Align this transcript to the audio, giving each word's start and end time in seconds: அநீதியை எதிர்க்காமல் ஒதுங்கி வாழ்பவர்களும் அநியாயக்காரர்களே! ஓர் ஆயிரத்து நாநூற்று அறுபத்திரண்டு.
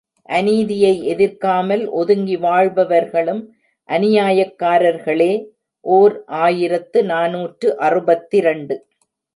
அநீதியை 0.29 0.93
எதிர்க்காமல் 1.09 1.83
ஒதுங்கி 1.99 2.37
வாழ்பவர்களும் 2.37 3.43
அநியாயக்காரர்களே! 3.89 5.31
ஓர் 5.85 6.15
ஆயிரத்து 6.41 7.01
நாநூற்று 7.05 7.69
அறுபத்திரண்டு. 7.79 8.77